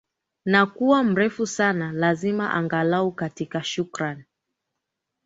na 0.45 0.65
kuwa 0.65 1.03
mrefu 1.03 1.47
sana 1.47 1.91
lazima 1.91 2.53
angalau 2.53 3.11
katika 3.11 3.63
shukrani 3.63 4.23